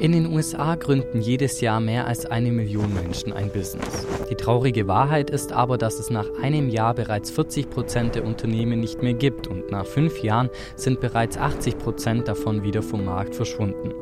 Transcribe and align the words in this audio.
In 0.00 0.12
den 0.12 0.32
USA 0.32 0.76
gründen 0.76 1.20
jedes 1.20 1.60
Jahr 1.60 1.80
mehr 1.80 2.06
als 2.06 2.24
eine 2.24 2.52
Million 2.52 2.94
Menschen 2.94 3.32
ein 3.32 3.50
Business. 3.50 4.06
Die 4.30 4.36
traurige 4.36 4.86
Wahrheit 4.86 5.28
ist 5.28 5.50
aber, 5.50 5.76
dass 5.76 5.98
es 5.98 6.08
nach 6.08 6.28
einem 6.40 6.68
Jahr 6.68 6.94
bereits 6.94 7.32
40 7.32 7.68
Prozent 7.68 8.14
der 8.14 8.24
Unternehmen 8.24 8.78
nicht 8.78 9.02
mehr 9.02 9.14
gibt 9.14 9.48
und 9.48 9.72
nach 9.72 9.86
fünf 9.86 10.22
Jahren 10.22 10.50
sind 10.76 11.00
bereits 11.00 11.36
80 11.36 11.78
Prozent 11.78 12.28
davon 12.28 12.62
wieder 12.62 12.80
vom 12.80 13.04
Markt 13.06 13.34
verschwunden. 13.34 13.92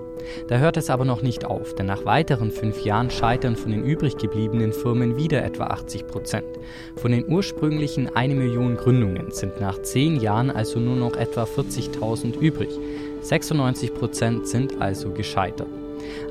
Da 0.48 0.59
hört 0.59 0.77
es 0.77 0.90
aber 0.90 1.06
noch 1.06 1.22
nicht 1.22 1.46
auf, 1.46 1.74
denn 1.74 1.87
nach 1.87 2.04
weiteren 2.04 2.51
fünf 2.51 2.85
Jahren 2.85 3.08
scheitern 3.08 3.56
von 3.56 3.71
den 3.71 3.83
übrig 3.83 4.19
gebliebenen 4.19 4.74
Firmen 4.74 5.17
wieder 5.17 5.42
etwa 5.42 5.69
80 5.69 6.08
Prozent. 6.08 6.58
Von 6.97 7.13
den 7.13 7.26
ursprünglichen 7.26 8.15
eine 8.15 8.35
Million 8.35 8.76
Gründungen 8.76 9.31
sind 9.31 9.63
nach 9.63 9.81
zehn 9.81 10.21
Jahren 10.21 10.51
also 10.51 10.78
nur 10.78 10.97
noch 10.97 11.17
etwa 11.17 11.44
40.000 11.44 12.38
übrig. 12.38 12.78
96 13.22 13.94
Prozent 13.94 14.47
sind 14.47 14.83
also 14.83 15.10
gescheitert. 15.10 15.69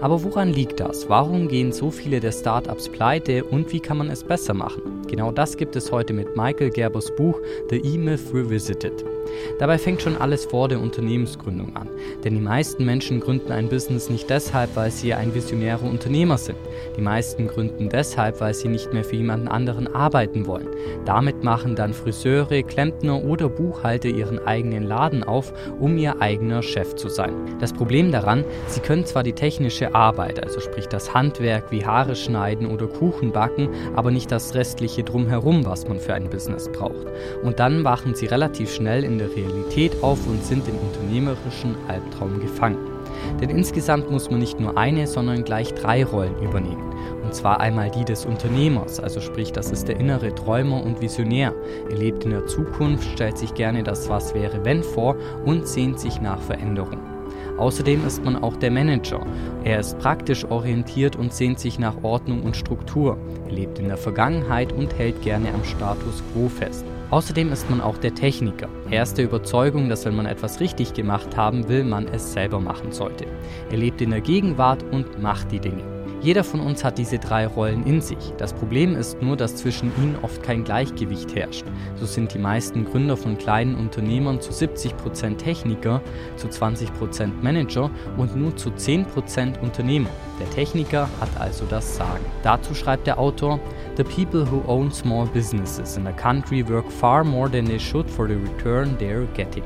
Aber 0.01 0.23
woran 0.23 0.49
liegt 0.49 0.79
das? 0.79 1.09
Warum 1.09 1.47
gehen 1.47 1.71
so 1.71 1.91
viele 1.91 2.19
der 2.19 2.31
Startups 2.31 2.89
pleite 2.89 3.43
und 3.43 3.71
wie 3.71 3.79
kann 3.79 3.97
man 3.97 4.09
es 4.09 4.23
besser 4.23 4.53
machen? 4.53 5.01
Genau 5.07 5.31
das 5.31 5.57
gibt 5.57 5.75
es 5.75 5.91
heute 5.91 6.13
mit 6.13 6.35
Michael 6.35 6.69
Gerbers 6.69 7.15
Buch 7.15 7.39
The 7.69 7.77
E-Myth 7.77 8.33
Revisited. 8.33 9.14
Dabei 9.59 9.77
fängt 9.77 10.01
schon 10.01 10.17
alles 10.17 10.45
vor 10.45 10.67
der 10.67 10.79
Unternehmensgründung 10.79 11.75
an. 11.75 11.89
Denn 12.23 12.35
die 12.35 12.41
meisten 12.41 12.85
Menschen 12.85 13.19
gründen 13.19 13.51
ein 13.51 13.69
Business 13.69 14.09
nicht 14.09 14.29
deshalb, 14.29 14.75
weil 14.75 14.91
sie 14.91 15.13
ein 15.13 15.33
visionärer 15.33 15.83
Unternehmer 15.83 16.37
sind. 16.37 16.57
Die 16.97 17.01
meisten 17.01 17.47
gründen 17.47 17.89
deshalb, 17.89 18.41
weil 18.41 18.53
sie 18.53 18.67
nicht 18.67 18.93
mehr 18.93 19.03
für 19.03 19.15
jemanden 19.15 19.47
anderen 19.47 19.93
arbeiten 19.93 20.45
wollen. 20.47 20.67
Damit 21.05 21.43
machen 21.43 21.75
dann 21.75 21.93
Friseure, 21.93 22.63
Klempner 22.63 23.23
oder 23.23 23.49
Buchhalter 23.49 24.09
ihren 24.09 24.39
eigenen 24.45 24.83
Laden 24.83 25.23
auf, 25.23 25.53
um 25.79 25.97
ihr 25.97 26.21
eigener 26.21 26.61
Chef 26.61 26.95
zu 26.95 27.09
sein. 27.09 27.33
Das 27.59 27.73
Problem 27.73 28.11
daran, 28.11 28.43
sie 28.67 28.79
können 28.79 29.05
zwar 29.05 29.23
die 29.23 29.33
technische 29.33 29.93
Arbeit, 29.95 30.43
also 30.43 30.59
sprich 30.59 30.87
das 30.87 31.13
Handwerk 31.13 31.71
wie 31.71 31.85
Haare 31.85 32.15
schneiden 32.15 32.67
oder 32.67 32.87
Kuchen 32.87 33.31
backen, 33.31 33.69
aber 33.95 34.11
nicht 34.11 34.31
das 34.31 34.53
restliche 34.55 35.03
drumherum, 35.03 35.65
was 35.65 35.87
man 35.87 35.99
für 35.99 36.13
ein 36.13 36.29
Business 36.29 36.69
braucht. 36.69 37.07
Und 37.43 37.59
dann 37.59 37.83
wachen 37.83 38.15
sie 38.15 38.25
relativ 38.25 38.73
schnell 38.73 39.03
in 39.03 39.14
der 39.17 39.35
Realität 39.35 39.91
auf 40.01 40.25
und 40.27 40.43
sind 40.43 40.67
im 40.67 40.75
unternehmerischen 40.77 41.75
Albtraum 41.87 42.39
gefangen. 42.39 42.77
Denn 43.41 43.49
insgesamt 43.49 44.11
muss 44.11 44.29
man 44.29 44.39
nicht 44.39 44.59
nur 44.59 44.77
eine, 44.77 45.07
sondern 45.07 45.43
gleich 45.43 45.73
drei 45.73 46.03
Rollen 46.03 46.37
übernehmen. 46.41 46.93
Und 47.23 47.33
zwar 47.33 47.59
einmal 47.59 47.89
die 47.89 48.05
des 48.05 48.25
Unternehmers, 48.25 48.99
also 48.99 49.19
sprich, 49.19 49.51
das 49.51 49.71
ist 49.71 49.87
der 49.87 49.99
innere 49.99 50.33
Träumer 50.33 50.83
und 50.83 51.01
Visionär. 51.01 51.53
Er 51.89 51.97
lebt 51.97 52.23
in 52.23 52.31
der 52.31 52.45
Zukunft, 52.45 53.09
stellt 53.11 53.37
sich 53.37 53.53
gerne 53.53 53.83
das 53.83 54.09
Was 54.09 54.33
wäre 54.33 54.63
wenn 54.63 54.83
vor 54.83 55.15
und 55.43 55.67
sehnt 55.67 55.99
sich 55.99 56.21
nach 56.21 56.39
Veränderung. 56.39 56.99
Außerdem 57.57 58.05
ist 58.05 58.23
man 58.23 58.35
auch 58.35 58.57
der 58.57 58.71
Manager. 58.71 59.25
Er 59.63 59.79
ist 59.79 59.97
praktisch 59.99 60.43
orientiert 60.45 61.15
und 61.15 61.33
sehnt 61.33 61.59
sich 61.59 61.79
nach 61.79 62.03
Ordnung 62.03 62.43
und 62.43 62.57
Struktur. 62.57 63.17
Er 63.45 63.53
lebt 63.53 63.79
in 63.79 63.87
der 63.87 63.97
Vergangenheit 63.97 64.73
und 64.73 64.97
hält 64.97 65.21
gerne 65.21 65.53
am 65.53 65.63
Status 65.63 66.21
quo 66.33 66.49
fest. 66.49 66.85
Außerdem 67.11 67.51
ist 67.51 67.69
man 67.69 67.81
auch 67.81 67.97
der 67.97 68.15
Techniker. 68.15 68.67
Er 68.89 69.03
ist 69.03 69.17
der 69.17 69.25
Überzeugung, 69.25 69.89
dass 69.89 70.05
wenn 70.05 70.15
man 70.15 70.25
etwas 70.25 70.59
richtig 70.59 70.93
gemacht 70.93 71.37
haben 71.37 71.67
will, 71.67 71.83
man 71.83 72.07
es 72.07 72.33
selber 72.33 72.59
machen 72.59 72.91
sollte. 72.91 73.25
Er 73.69 73.77
lebt 73.77 74.01
in 74.01 74.09
der 74.09 74.21
Gegenwart 74.21 74.83
und 74.91 75.21
macht 75.21 75.51
die 75.51 75.59
Dinge. 75.59 75.94
Jeder 76.25 76.43
von 76.43 76.59
uns 76.59 76.83
hat 76.83 76.97
diese 76.97 77.19
drei 77.19 77.45
Rollen 77.45 77.85
in 77.85 78.01
sich. 78.01 78.33
Das 78.39 78.51
Problem 78.51 78.95
ist 78.95 79.21
nur, 79.21 79.37
dass 79.37 79.57
zwischen 79.57 79.91
ihnen 80.01 80.17
oft 80.23 80.41
kein 80.41 80.63
Gleichgewicht 80.63 81.35
herrscht. 81.35 81.65
So 81.97 82.07
sind 82.07 82.33
die 82.33 82.39
meisten 82.39 82.83
Gründer 82.83 83.15
von 83.15 83.37
kleinen 83.37 83.75
Unternehmern 83.75 84.41
zu 84.41 84.49
70% 84.51 85.37
Techniker, 85.37 86.01
zu 86.35 86.47
20% 86.47 87.29
Manager 87.43 87.91
und 88.17 88.35
nur 88.35 88.55
zu 88.55 88.71
10% 88.71 89.59
Unternehmer. 89.59 90.09
Der 90.39 90.49
Techniker 90.49 91.07
hat 91.21 91.29
also 91.39 91.63
das 91.69 91.95
Sagen. 91.95 92.25
Dazu 92.41 92.73
schreibt 92.73 93.05
der 93.05 93.19
Autor, 93.19 93.59
The 93.95 94.03
people 94.03 94.47
who 94.51 94.63
own 94.65 94.91
small 94.91 95.27
businesses 95.27 95.95
in 95.95 96.07
a 96.07 96.11
country 96.11 96.67
work 96.67 96.91
far 96.91 97.23
more 97.23 97.51
than 97.51 97.65
they 97.65 97.79
should 97.79 98.09
for 98.09 98.27
the 98.27 98.33
return 98.33 98.97
they're 98.97 99.27
getting. 99.35 99.63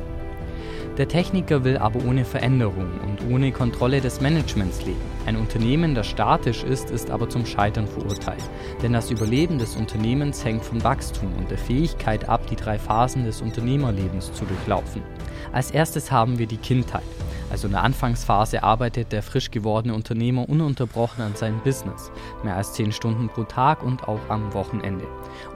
Der 0.98 1.08
Techniker 1.08 1.64
will 1.64 1.78
aber 1.78 2.04
ohne 2.06 2.26
Veränderung 2.26 2.90
und 3.08 3.34
ohne 3.34 3.54
Kontrolle 3.54 4.02
des 4.02 4.20
Managements 4.20 4.86
leben. 4.86 5.19
Ein 5.30 5.38
Unternehmen, 5.38 5.94
das 5.94 6.08
statisch 6.08 6.64
ist, 6.64 6.90
ist 6.90 7.12
aber 7.12 7.30
zum 7.30 7.46
Scheitern 7.46 7.86
verurteilt. 7.86 8.42
Denn 8.82 8.94
das 8.94 9.12
Überleben 9.12 9.60
des 9.60 9.76
Unternehmens 9.76 10.44
hängt 10.44 10.66
vom 10.66 10.84
Wachstum 10.84 11.32
und 11.38 11.52
der 11.52 11.60
Fähigkeit 11.60 12.28
ab, 12.28 12.48
die 12.48 12.56
drei 12.56 12.80
Phasen 12.80 13.26
des 13.26 13.40
Unternehmerlebens 13.40 14.34
zu 14.34 14.46
durchlaufen. 14.46 15.04
Als 15.52 15.70
erstes 15.70 16.12
haben 16.12 16.40
wir 16.40 16.48
die 16.48 16.58
Kindheit. 16.58 17.04
Also 17.50 17.68
in 17.68 17.74
der 17.74 17.84
Anfangsphase 17.84 18.64
arbeitet 18.64 19.12
der 19.12 19.24
frisch 19.24 19.50
gewordene 19.50 19.94
Unternehmer 19.94 20.48
ununterbrochen 20.48 21.24
an 21.24 21.36
seinem 21.36 21.60
Business, 21.62 22.12
mehr 22.44 22.56
als 22.56 22.74
10 22.74 22.92
Stunden 22.92 23.28
pro 23.30 23.44
Tag 23.44 23.84
und 23.84 24.08
auch 24.08 24.20
am 24.30 24.54
Wochenende. 24.54 25.06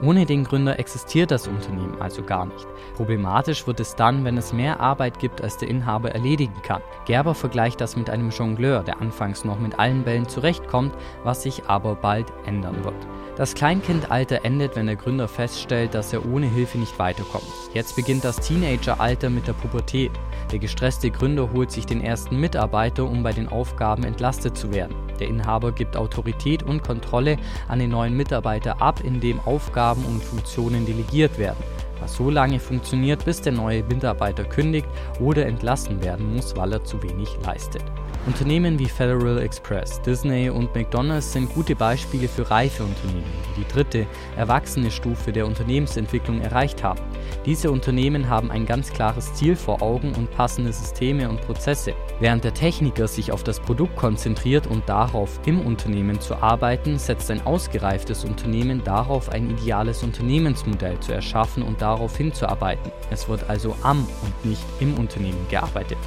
Ohne 0.02 0.26
den 0.26 0.44
Gründer 0.44 0.78
existiert 0.78 1.30
das 1.30 1.46
Unternehmen 1.46 2.00
also 2.00 2.22
gar 2.22 2.46
nicht. 2.46 2.66
Problematisch 2.96 3.66
wird 3.66 3.80
es 3.80 3.94
dann, 3.94 4.24
wenn 4.24 4.36
es 4.36 4.52
mehr 4.52 4.80
Arbeit 4.80 5.18
gibt, 5.18 5.40
als 5.40 5.56
der 5.56 5.68
Inhaber 5.68 6.12
erledigen 6.12 6.60
kann. 6.62 6.82
Gerber 7.06 7.34
vergleicht 7.34 7.80
das 7.80 7.96
mit 7.96 8.10
einem 8.10 8.30
Jongleur, 8.30 8.82
der 8.82 9.00
anfangs 9.00 9.44
noch 9.44 9.58
mit 9.58 9.78
allen 9.78 10.02
Bällen 10.02 10.28
zurechtkommt, 10.28 10.94
was 11.22 11.42
sich 11.42 11.66
aber 11.66 11.94
bald 11.94 12.32
ändern 12.46 12.84
wird. 12.84 12.94
Das 13.36 13.54
Kleinkindalter 13.54 14.44
endet, 14.44 14.76
wenn 14.76 14.86
der 14.86 14.94
Gründer 14.94 15.26
feststellt, 15.26 15.94
dass 15.94 16.12
er 16.12 16.24
ohne 16.24 16.46
Hilfe 16.46 16.78
nicht 16.78 16.96
weiterkommt. 17.00 17.44
Jetzt 17.72 17.96
beginnt 17.96 18.24
das 18.24 18.36
Teenageralter 18.36 19.28
mit 19.28 19.48
der 19.48 19.54
Pubertät. 19.54 20.12
Der 20.52 20.60
gestresste 20.60 21.10
Gründer 21.10 21.52
holt 21.52 21.72
sich 21.72 21.83
den 21.86 22.00
ersten 22.00 22.38
Mitarbeiter, 22.38 23.04
um 23.04 23.22
bei 23.22 23.32
den 23.32 23.48
Aufgaben 23.48 24.04
entlastet 24.04 24.56
zu 24.56 24.72
werden. 24.72 24.94
Der 25.20 25.28
Inhaber 25.28 25.72
gibt 25.72 25.96
Autorität 25.96 26.62
und 26.62 26.82
Kontrolle 26.82 27.36
an 27.68 27.78
den 27.78 27.90
neuen 27.90 28.16
Mitarbeiter 28.16 28.80
ab, 28.82 29.00
indem 29.04 29.40
Aufgaben 29.40 30.04
und 30.04 30.22
Funktionen 30.22 30.86
delegiert 30.86 31.38
werden 31.38 31.62
was 32.04 32.16
so 32.16 32.30
lange 32.30 32.60
funktioniert, 32.60 33.24
bis 33.24 33.40
der 33.40 33.52
neue 33.52 33.82
Mitarbeiter 33.82 34.44
kündigt 34.44 34.86
oder 35.20 35.46
entlassen 35.46 36.02
werden 36.02 36.34
muss, 36.34 36.54
weil 36.54 36.72
er 36.72 36.84
zu 36.84 37.02
wenig 37.02 37.30
leistet. 37.44 37.82
Unternehmen 38.26 38.78
wie 38.78 38.86
Federal 38.86 39.38
Express, 39.38 40.00
Disney 40.00 40.48
und 40.48 40.74
McDonald's 40.74 41.32
sind 41.32 41.52
gute 41.52 41.76
Beispiele 41.76 42.26
für 42.26 42.50
reife 42.50 42.82
Unternehmen, 42.82 43.30
die 43.50 43.60
die 43.60 43.68
dritte, 43.68 44.06
erwachsene 44.36 44.90
Stufe 44.90 45.32
der 45.32 45.46
Unternehmensentwicklung 45.46 46.40
erreicht 46.40 46.82
haben. 46.82 47.00
Diese 47.44 47.70
Unternehmen 47.70 48.30
haben 48.30 48.50
ein 48.50 48.64
ganz 48.64 48.90
klares 48.90 49.34
Ziel 49.34 49.56
vor 49.56 49.82
Augen 49.82 50.14
und 50.14 50.30
passende 50.30 50.72
Systeme 50.72 51.28
und 51.28 51.42
Prozesse. 51.42 51.94
Während 52.18 52.44
der 52.44 52.54
Techniker 52.54 53.08
sich 53.08 53.30
auf 53.30 53.44
das 53.44 53.60
Produkt 53.60 53.96
konzentriert 53.96 54.66
und 54.66 54.88
darauf, 54.88 55.38
im 55.44 55.60
Unternehmen 55.60 56.20
zu 56.20 56.36
arbeiten, 56.36 56.98
setzt 56.98 57.30
ein 57.30 57.44
ausgereiftes 57.46 58.24
Unternehmen 58.24 58.82
darauf, 58.84 59.28
ein 59.28 59.50
ideales 59.50 60.02
Unternehmensmodell 60.02 60.98
zu 61.00 61.12
erschaffen 61.12 61.62
und 61.62 61.82
darauf 61.82 62.16
hinzuarbeiten. 62.16 62.90
Es 63.10 63.28
wird 63.28 63.48
also 63.50 63.76
am 63.82 64.06
und 64.22 64.44
nicht 64.44 64.64
im 64.80 64.94
Unternehmen 64.94 65.46
gearbeitet. 65.50 65.98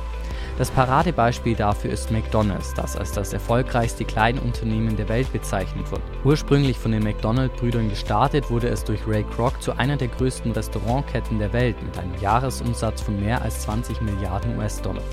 Das 0.57 0.72
Paradebeispiel 0.72 1.56
dafür 1.56 1.91
ist 1.91 2.09
McDonald's, 2.09 2.73
das 2.73 2.97
als 2.97 3.12
das 3.12 3.31
erfolgreichste 3.31 4.06
Kleinunternehmen 4.06 4.97
der 4.97 5.07
Welt 5.07 5.31
bezeichnet 5.31 5.91
wird. 5.91 6.01
Ursprünglich 6.23 6.79
von 6.79 6.91
den 6.91 7.03
McDonald-Brüdern 7.03 7.90
gestartet, 7.90 8.50
wurde 8.50 8.67
es 8.69 8.84
durch 8.84 9.06
Ray 9.07 9.23
Kroc 9.23 9.62
zu 9.62 9.78
einer 9.78 9.97
der 9.97 10.07
größten 10.07 10.51
Restaurantketten 10.51 11.38
der 11.38 11.53
Welt 11.53 11.75
mit 11.84 12.00
einem 12.00 12.19
Jahresumsatz 12.19 13.01
von 13.01 13.19
mehr 13.19 13.40
als 13.44 13.62
20 13.62 14.01
Milliarden 14.01 14.57
US-Dollar. 14.57 15.03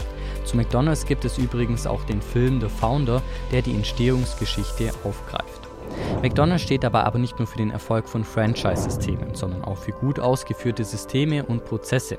Zu 0.45 0.57
McDonald's 0.57 1.05
gibt 1.05 1.27
es 1.27 1.37
übrigens 1.37 1.87
auch 1.87 2.05
den 2.05 2.23
Film 2.23 2.63
The 2.63 2.69
Founder, 2.69 3.21
der 3.53 3.61
die 3.61 3.75
Entstehungsgeschichte 3.75 4.93
aufgreift. 5.05 5.64
McDonald's 6.23 6.63
steht 6.63 6.83
dabei 6.83 7.05
aber 7.05 7.19
nicht 7.19 7.39
nur 7.39 7.47
für 7.47 7.59
den 7.59 7.71
Erfolg 7.71 8.09
von 8.09 8.25
Franchise-Systemen, 8.25 9.35
sondern 9.35 9.65
auch 9.65 9.77
für 9.77 9.93
gut 9.93 10.19
ausgeführte 10.19 10.85
Systeme 10.85 11.45
und 11.45 11.65
Prozesse. 11.65 12.19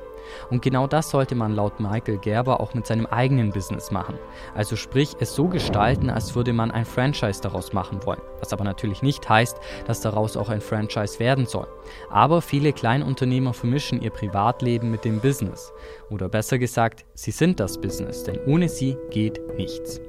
Und 0.49 0.61
genau 0.61 0.87
das 0.87 1.09
sollte 1.09 1.35
man 1.35 1.55
laut 1.55 1.79
Michael 1.79 2.17
Gerber 2.17 2.59
auch 2.59 2.73
mit 2.73 2.85
seinem 2.85 3.05
eigenen 3.05 3.51
Business 3.51 3.91
machen. 3.91 4.15
Also 4.53 4.75
sprich, 4.75 5.15
es 5.19 5.35
so 5.35 5.47
gestalten, 5.47 6.09
als 6.09 6.35
würde 6.35 6.53
man 6.53 6.71
ein 6.71 6.85
Franchise 6.85 7.41
daraus 7.41 7.73
machen 7.73 8.05
wollen. 8.05 8.21
Was 8.39 8.53
aber 8.53 8.63
natürlich 8.63 9.01
nicht 9.01 9.27
heißt, 9.27 9.57
dass 9.85 10.01
daraus 10.01 10.37
auch 10.37 10.49
ein 10.49 10.61
Franchise 10.61 11.19
werden 11.19 11.45
soll. 11.45 11.67
Aber 12.09 12.41
viele 12.41 12.73
Kleinunternehmer 12.73 13.53
vermischen 13.53 14.01
ihr 14.01 14.11
Privatleben 14.11 14.91
mit 14.91 15.05
dem 15.05 15.19
Business. 15.19 15.71
Oder 16.09 16.29
besser 16.29 16.57
gesagt, 16.57 17.05
sie 17.13 17.31
sind 17.31 17.59
das 17.59 17.79
Business, 17.79 18.23
denn 18.23 18.39
ohne 18.45 18.69
sie 18.69 18.97
geht 19.09 19.41
nichts. 19.57 19.99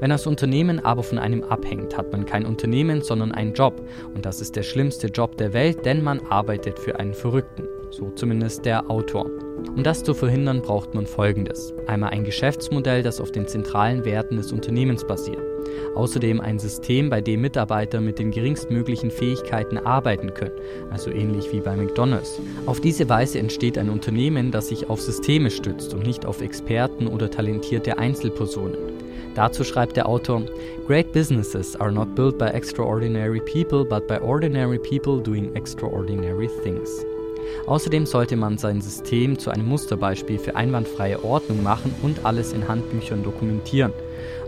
Wenn 0.00 0.10
das 0.10 0.26
Unternehmen 0.26 0.84
aber 0.84 1.02
von 1.02 1.18
einem 1.18 1.44
abhängt, 1.44 1.96
hat 1.96 2.12
man 2.12 2.26
kein 2.26 2.46
Unternehmen, 2.46 3.02
sondern 3.02 3.32
einen 3.32 3.54
Job. 3.54 3.86
Und 4.14 4.26
das 4.26 4.40
ist 4.40 4.56
der 4.56 4.62
schlimmste 4.62 5.08
Job 5.08 5.36
der 5.36 5.52
Welt, 5.52 5.84
denn 5.84 6.02
man 6.02 6.20
arbeitet 6.26 6.78
für 6.78 6.98
einen 6.98 7.14
Verrückten. 7.14 7.64
So 7.90 8.10
zumindest 8.10 8.64
der 8.64 8.90
Autor. 8.90 9.30
Um 9.68 9.82
das 9.82 10.04
zu 10.04 10.14
verhindern, 10.14 10.62
braucht 10.62 10.94
man 10.94 11.06
Folgendes. 11.06 11.74
Einmal 11.86 12.10
ein 12.10 12.24
Geschäftsmodell, 12.24 13.02
das 13.02 13.20
auf 13.20 13.32
den 13.32 13.46
zentralen 13.46 14.04
Werten 14.04 14.36
des 14.36 14.52
Unternehmens 14.52 15.04
basiert. 15.04 15.42
Außerdem 15.94 16.40
ein 16.40 16.58
System, 16.58 17.10
bei 17.10 17.20
dem 17.20 17.40
Mitarbeiter 17.40 18.00
mit 18.00 18.18
den 18.18 18.30
geringstmöglichen 18.30 19.10
Fähigkeiten 19.10 19.78
arbeiten 19.78 20.34
können, 20.34 20.54
also 20.90 21.10
ähnlich 21.10 21.52
wie 21.52 21.60
bei 21.60 21.76
McDonald's. 21.76 22.40
Auf 22.66 22.80
diese 22.80 23.08
Weise 23.08 23.38
entsteht 23.38 23.78
ein 23.78 23.90
Unternehmen, 23.90 24.50
das 24.50 24.68
sich 24.68 24.88
auf 24.88 25.00
Systeme 25.00 25.50
stützt 25.50 25.94
und 25.94 26.06
nicht 26.06 26.26
auf 26.26 26.40
Experten 26.40 27.06
oder 27.06 27.30
talentierte 27.30 27.98
Einzelpersonen. 27.98 28.76
Dazu 29.34 29.64
schreibt 29.64 29.96
der 29.96 30.08
Autor, 30.08 30.42
Great 30.86 31.12
businesses 31.12 31.74
are 31.76 31.90
not 31.90 32.14
built 32.14 32.38
by 32.38 32.46
extraordinary 32.46 33.40
people, 33.40 33.84
but 33.84 34.06
by 34.06 34.18
ordinary 34.18 34.78
people 34.78 35.20
doing 35.20 35.54
extraordinary 35.56 36.48
things. 36.62 37.04
Außerdem 37.66 38.06
sollte 38.06 38.36
man 38.36 38.58
sein 38.58 38.80
System 38.80 39.38
zu 39.38 39.50
einem 39.50 39.66
Musterbeispiel 39.66 40.38
für 40.38 40.56
einwandfreie 40.56 41.24
Ordnung 41.24 41.62
machen 41.62 41.94
und 42.02 42.24
alles 42.24 42.52
in 42.52 42.68
Handbüchern 42.68 43.22
dokumentieren. 43.22 43.92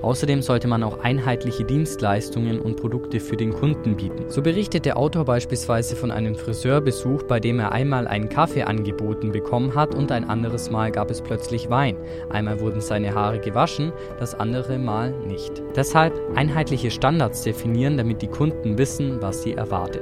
Außerdem 0.03 0.43
sollte 0.43 0.69
man 0.69 0.83
auch 0.83 1.01
einheitliche 1.01 1.65
Dienstleistungen 1.65 2.61
und 2.61 2.77
Produkte 2.77 3.21
für 3.21 3.37
den 3.37 3.53
Kunden 3.53 3.97
bieten. 3.97 4.27
So 4.29 4.43
berichtet 4.43 4.85
der 4.85 4.97
Autor 4.99 5.25
beispielsweise 5.25 5.97
von 5.97 6.11
einem 6.11 6.35
Friseurbesuch, 6.35 7.23
bei 7.25 7.41
dem 7.41 7.59
er 7.59 7.73
einmal 7.73 8.07
einen 8.07 8.29
Kaffee 8.29 8.63
angeboten 8.63 9.33
bekommen 9.33 9.75
hat 9.75 9.95
und 9.95 10.13
ein 10.13 10.29
anderes 10.29 10.71
Mal 10.71 10.93
gab 10.93 11.11
es 11.11 11.23
plötzlich 11.23 11.71
Wein. 11.71 11.97
Einmal 12.29 12.61
wurden 12.61 12.81
seine 12.81 13.15
Haare 13.15 13.41
gewaschen, 13.41 13.93
das 14.19 14.35
andere 14.35 14.79
Mal 14.79 15.13
nicht. 15.27 15.63
Deshalb 15.75 16.15
einheitliche 16.35 16.91
Standards 16.91 17.43
definieren, 17.43 17.97
damit 17.97 18.23
die 18.23 18.29
Kunden 18.29 18.79
wissen, 18.79 19.21
was 19.21 19.43
sie 19.43 19.55
erwarten. 19.55 20.01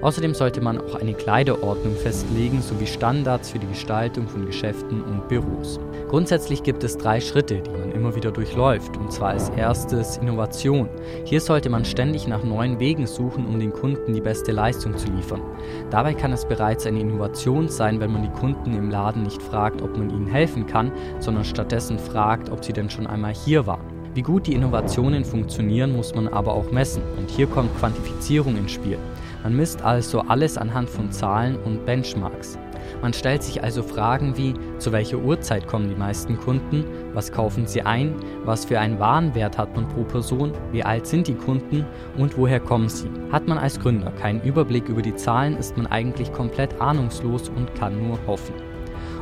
Außerdem 0.00 0.34
sollte 0.34 0.60
man 0.60 0.78
auch 0.78 0.94
eine 0.94 1.14
Kleiderordnung 1.14 1.94
festlegen 1.94 2.62
sowie 2.62 2.86
Standards 2.86 3.50
für 3.50 3.58
die 3.58 3.66
Gestaltung 3.66 4.28
von 4.28 4.46
Geschäften 4.46 5.02
und 5.02 5.28
Büros. 5.28 5.78
Grundsätzlich 6.08 6.62
gibt 6.62 6.82
es 6.84 6.96
drei 6.96 7.20
Schritte, 7.20 7.60
die 7.60 7.70
man 7.70 7.92
immer 7.92 8.16
wieder 8.16 8.32
durchläuft, 8.32 8.96
und 8.96 9.12
zwar 9.12 9.30
als 9.30 9.50
erstes 9.50 10.16
Innovation. 10.16 10.88
Hier 11.24 11.40
sollte 11.40 11.70
man 11.70 11.84
ständig 11.84 12.26
nach 12.26 12.42
neuen 12.42 12.80
Wegen 12.80 13.06
suchen, 13.06 13.46
um 13.46 13.60
den 13.60 13.72
Kunden 13.72 14.14
die 14.14 14.20
beste 14.20 14.52
Leistung 14.52 14.96
zu 14.96 15.10
liefern. 15.10 15.42
Dabei 15.90 16.14
kann 16.14 16.32
es 16.32 16.46
bereits 16.46 16.86
eine 16.86 17.00
Innovation 17.00 17.68
sein, 17.68 18.00
wenn 18.00 18.12
man 18.12 18.22
die 18.22 18.40
Kunden 18.40 18.74
im 18.74 18.90
Laden 18.90 19.22
nicht 19.22 19.42
fragt, 19.42 19.82
ob 19.82 19.96
man 19.96 20.10
ihnen 20.10 20.26
helfen 20.26 20.66
kann, 20.66 20.90
sondern 21.18 21.44
stattdessen 21.44 21.98
fragt, 21.98 22.50
ob 22.50 22.64
sie 22.64 22.72
denn 22.72 22.90
schon 22.90 23.06
einmal 23.06 23.34
hier 23.34 23.66
waren. 23.66 24.00
Wie 24.12 24.22
gut 24.22 24.48
die 24.48 24.54
Innovationen 24.54 25.24
funktionieren, 25.24 25.94
muss 25.94 26.16
man 26.16 26.26
aber 26.26 26.52
auch 26.54 26.72
messen, 26.72 27.02
und 27.16 27.30
hier 27.30 27.46
kommt 27.46 27.76
Quantifizierung 27.78 28.56
ins 28.56 28.72
Spiel. 28.72 28.98
Man 29.42 29.56
misst 29.56 29.82
also 29.82 30.20
alles 30.20 30.58
anhand 30.58 30.90
von 30.90 31.10
Zahlen 31.10 31.56
und 31.56 31.84
Benchmarks. 31.86 32.58
Man 33.02 33.12
stellt 33.12 33.42
sich 33.42 33.62
also 33.62 33.82
Fragen 33.82 34.36
wie, 34.36 34.54
zu 34.78 34.92
welcher 34.92 35.18
Uhrzeit 35.18 35.66
kommen 35.66 35.88
die 35.88 35.94
meisten 35.94 36.38
Kunden, 36.38 36.84
was 37.14 37.32
kaufen 37.32 37.66
sie 37.66 37.82
ein, 37.82 38.14
was 38.44 38.64
für 38.64 38.78
einen 38.78 38.98
Warenwert 38.98 39.56
hat 39.56 39.74
man 39.74 39.88
pro 39.88 40.04
Person, 40.04 40.52
wie 40.72 40.82
alt 40.82 41.06
sind 41.06 41.26
die 41.26 41.34
Kunden 41.34 41.86
und 42.18 42.36
woher 42.36 42.60
kommen 42.60 42.88
sie. 42.88 43.08
Hat 43.32 43.46
man 43.48 43.58
als 43.58 43.80
Gründer 43.80 44.10
keinen 44.12 44.42
Überblick 44.42 44.88
über 44.88 45.02
die 45.02 45.14
Zahlen, 45.14 45.56
ist 45.56 45.76
man 45.76 45.86
eigentlich 45.86 46.32
komplett 46.32 46.78
ahnungslos 46.80 47.48
und 47.48 47.74
kann 47.74 48.06
nur 48.06 48.18
hoffen. 48.26 48.54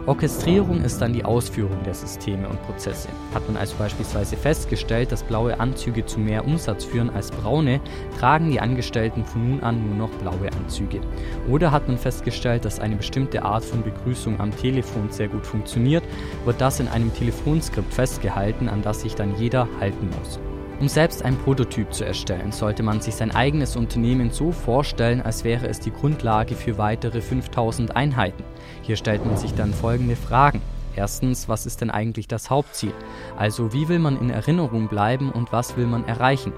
Orchestrierung 0.09 0.81
ist 0.81 1.03
dann 1.03 1.13
die 1.13 1.27
Ausführung 1.27 1.83
der 1.85 1.93
Systeme 1.93 2.49
und 2.49 2.63
Prozesse. 2.63 3.11
Hat 3.35 3.47
man 3.47 3.59
also 3.59 3.77
beispielsweise 3.77 4.39
festgestellt, 4.39 5.13
dass 5.13 5.23
blaue 5.23 5.61
Anzüge 5.61 6.07
zu 6.07 6.19
mehr 6.19 6.47
Umsatz 6.47 6.85
führen 6.85 7.11
als 7.11 7.31
braune, 7.31 7.79
tragen 8.19 8.51
die 8.51 8.59
Angestellten 8.59 9.23
von 9.23 9.51
nun 9.51 9.61
an 9.61 9.87
nur 9.87 10.09
noch 10.09 10.19
blaue 10.19 10.51
Anzüge. 10.51 11.03
Oder 11.47 11.73
hat 11.73 11.89
man 11.89 11.99
festgestellt, 11.99 12.65
dass 12.65 12.81
eine 12.81 12.97
bestimmte 12.97 13.43
Art 13.43 13.67
von 13.67 13.83
Begrüßung 13.83 14.41
am 14.41 14.51
Telefon 14.57 15.11
sehr 15.11 15.29
gut 15.29 15.47
funktioniert, 15.47 16.05
wird 16.47 16.59
das 16.59 16.81
in 16.81 16.89
einem 16.89 17.13
Telefonskript 17.13 17.93
festgehalten, 17.93 18.71
an 18.71 18.81
das 18.81 19.03
sich 19.03 19.15
dann 19.15 19.37
jeder 19.37 19.69
halten 19.79 20.09
muss. 20.19 20.41
Um 20.81 20.87
selbst 20.87 21.25
einen 21.25 21.39
Prototyp 21.39 21.93
zu 21.93 22.05
erstellen, 22.05 22.53
sollte 22.53 22.85
man 22.85 23.01
sich 23.01 23.17
sein 23.17 23.33
eigenes 23.35 23.75
Unternehmen 23.75 24.31
so 24.31 24.53
vorstellen, 24.53 25.21
als 25.21 25.43
wäre 25.43 25.67
es 25.67 25.81
die 25.81 25.91
Grundlage 25.91 26.55
für 26.55 26.79
weitere 26.79 27.21
5000 27.21 27.97
Einheiten. 27.97 28.45
Hier 28.83 28.95
stellt 28.95 29.27
man 29.27 29.37
sich 29.37 29.55
dann 29.55 29.75
folgende 29.75 30.15
Fragen. 30.15 30.63
Erstens, 30.95 31.49
was 31.49 31.67
ist 31.67 31.81
denn 31.81 31.91
eigentlich 31.91 32.29
das 32.29 32.49
Hauptziel? 32.49 32.93
Also 33.37 33.73
wie 33.73 33.89
will 33.89 33.99
man 33.99 34.21
in 34.21 34.31
Erinnerung 34.31 34.89
bleiben 34.89 35.33
und 35.33 35.53
was 35.53 35.77
will 35.77 35.87
man 35.87 36.07
erreichen? 36.07 36.53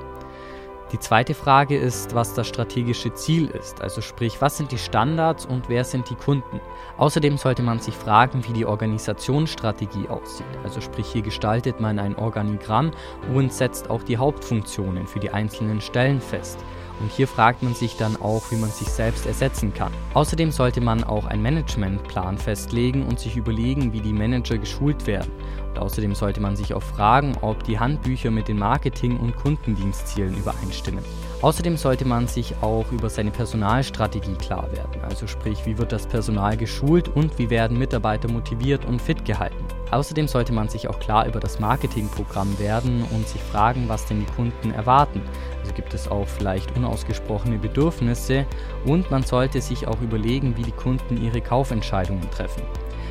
Die 0.92 0.98
zweite 0.98 1.34
Frage 1.34 1.78
ist, 1.78 2.16
was 2.16 2.34
das 2.34 2.48
strategische 2.48 3.14
Ziel 3.14 3.46
ist, 3.46 3.80
also 3.80 4.00
sprich, 4.00 4.40
was 4.40 4.56
sind 4.56 4.72
die 4.72 4.78
Standards 4.78 5.46
und 5.46 5.68
wer 5.68 5.84
sind 5.84 6.10
die 6.10 6.16
Kunden. 6.16 6.60
Außerdem 6.96 7.36
sollte 7.36 7.62
man 7.62 7.78
sich 7.78 7.94
fragen, 7.94 8.42
wie 8.48 8.52
die 8.52 8.66
Organisationsstrategie 8.66 10.08
aussieht, 10.08 10.46
also 10.64 10.80
sprich, 10.80 11.06
hier 11.06 11.22
gestaltet 11.22 11.78
man 11.78 12.00
ein 12.00 12.16
Organigramm 12.16 12.90
und 13.32 13.52
setzt 13.52 13.88
auch 13.88 14.02
die 14.02 14.16
Hauptfunktionen 14.16 15.06
für 15.06 15.20
die 15.20 15.30
einzelnen 15.30 15.80
Stellen 15.80 16.20
fest. 16.20 16.58
Und 17.00 17.10
hier 17.10 17.26
fragt 17.26 17.62
man 17.62 17.74
sich 17.74 17.96
dann 17.96 18.16
auch, 18.16 18.50
wie 18.50 18.56
man 18.56 18.70
sich 18.70 18.88
selbst 18.88 19.26
ersetzen 19.26 19.72
kann. 19.72 19.92
Außerdem 20.14 20.52
sollte 20.52 20.80
man 20.80 21.02
auch 21.02 21.24
einen 21.24 21.42
Managementplan 21.42 22.38
festlegen 22.38 23.06
und 23.06 23.18
sich 23.18 23.36
überlegen, 23.36 23.92
wie 23.92 24.00
die 24.00 24.12
Manager 24.12 24.58
geschult 24.58 25.06
werden. 25.06 25.30
Und 25.70 25.78
außerdem 25.78 26.14
sollte 26.14 26.40
man 26.40 26.56
sich 26.56 26.74
auch 26.74 26.82
fragen, 26.82 27.36
ob 27.40 27.64
die 27.64 27.78
Handbücher 27.78 28.30
mit 28.30 28.48
den 28.48 28.58
Marketing- 28.58 29.18
und 29.18 29.36
Kundendienstzielen 29.36 30.36
übereinstimmen. 30.36 31.04
Außerdem 31.42 31.78
sollte 31.78 32.04
man 32.04 32.26
sich 32.26 32.54
auch 32.60 32.92
über 32.92 33.08
seine 33.08 33.30
Personalstrategie 33.30 34.34
klar 34.34 34.70
werden, 34.72 35.02
also 35.02 35.26
sprich, 35.26 35.64
wie 35.64 35.78
wird 35.78 35.90
das 35.90 36.06
Personal 36.06 36.58
geschult 36.58 37.08
und 37.08 37.38
wie 37.38 37.48
werden 37.48 37.78
Mitarbeiter 37.78 38.30
motiviert 38.30 38.84
und 38.84 39.00
fit 39.00 39.24
gehalten. 39.24 39.64
Außerdem 39.90 40.28
sollte 40.28 40.52
man 40.52 40.68
sich 40.68 40.88
auch 40.88 41.00
klar 41.00 41.26
über 41.26 41.40
das 41.40 41.58
Marketingprogramm 41.58 42.58
werden 42.58 43.04
und 43.10 43.28
sich 43.28 43.42
fragen, 43.42 43.88
was 43.88 44.06
denn 44.06 44.20
die 44.20 44.32
Kunden 44.32 44.70
erwarten. 44.72 45.22
Also 45.60 45.74
gibt 45.74 45.94
es 45.94 46.08
auch 46.08 46.26
vielleicht 46.26 46.76
unausgesprochene 46.76 47.58
Bedürfnisse 47.58 48.46
und 48.84 49.10
man 49.10 49.22
sollte 49.22 49.60
sich 49.60 49.86
auch 49.88 50.00
überlegen, 50.00 50.56
wie 50.56 50.62
die 50.62 50.72
Kunden 50.72 51.22
ihre 51.22 51.40
Kaufentscheidungen 51.40 52.30
treffen. 52.30 52.62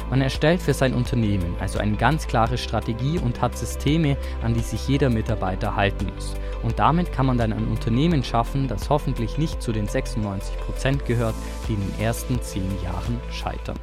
Man 0.09 0.21
erstellt 0.21 0.61
für 0.61 0.73
sein 0.73 0.93
Unternehmen 0.95 1.55
also 1.59 1.77
eine 1.77 1.95
ganz 1.95 2.25
klare 2.25 2.57
Strategie 2.57 3.19
und 3.19 3.41
hat 3.41 3.55
Systeme, 3.55 4.17
an 4.41 4.55
die 4.55 4.61
sich 4.61 4.87
jeder 4.87 5.09
Mitarbeiter 5.09 5.75
halten 5.75 6.07
muss. 6.15 6.33
Und 6.63 6.79
damit 6.79 7.11
kann 7.13 7.27
man 7.27 7.37
dann 7.37 7.53
ein 7.53 7.67
Unternehmen 7.67 8.23
schaffen, 8.23 8.67
das 8.67 8.89
hoffentlich 8.89 9.37
nicht 9.37 9.61
zu 9.61 9.71
den 9.71 9.87
96 9.87 10.57
Prozent 10.57 11.05
gehört, 11.05 11.35
die 11.67 11.73
in 11.73 11.81
den 11.81 11.99
ersten 11.99 12.41
10 12.41 12.63
Jahren 12.83 13.19
scheitern. 13.31 13.77